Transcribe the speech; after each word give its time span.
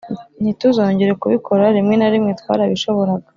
ntituzongere 0.41 1.11
kubikora 1.21 1.63
Rimwe 1.75 1.95
na 1.97 2.07
rimwe 2.13 2.31
twarabishoboraga 2.39 3.27